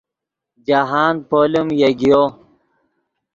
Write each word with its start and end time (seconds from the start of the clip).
جاہند 0.67 1.17
پولیم 1.29 1.67
یگیو 1.81 2.21